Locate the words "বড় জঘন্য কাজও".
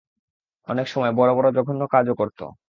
1.35-2.13